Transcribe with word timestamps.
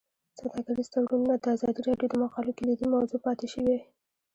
سوداګریز 0.39 0.87
تړونونه 0.93 1.35
د 1.37 1.45
ازادي 1.55 1.81
راډیو 1.89 2.11
د 2.11 2.15
مقالو 2.23 2.55
کلیدي 2.59 2.85
موضوع 2.95 3.19
پاتې 3.25 3.45
شوی. 3.53 3.77